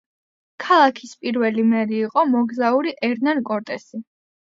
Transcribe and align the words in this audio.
ქალაქის 0.63 1.11
პირველი 1.25 1.65
მერი 1.73 1.99
იყო 2.05 2.23
მოგზაური 2.31 2.95
ერნან 3.09 3.43
კორტესი. 3.51 4.01